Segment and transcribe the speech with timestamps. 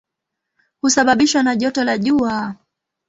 [0.81, 2.55] Husababishwa na joto la jua.